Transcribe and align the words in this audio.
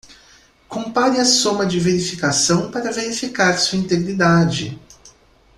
Compare 0.67 1.19
a 1.19 1.25
soma 1.25 1.63
de 1.63 1.79
verificação 1.79 2.71
para 2.71 2.91
verificar 2.91 3.59
sua 3.59 3.77
integridade. 3.77 4.79